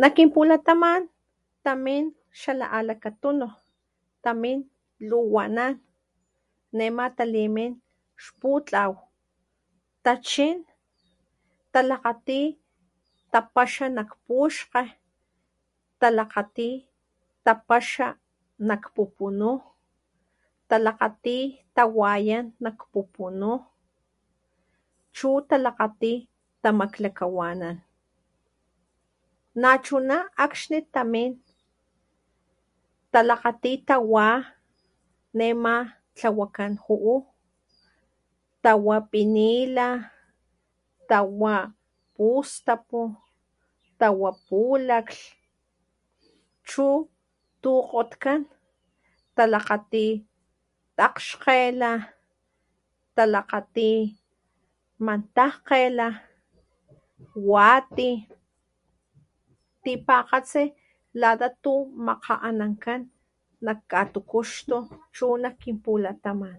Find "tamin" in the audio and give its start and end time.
1.64-2.04, 4.24-4.58, 30.94-31.32